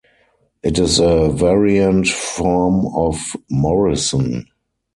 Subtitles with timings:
[0.63, 4.47] It is a variant form of Morrison.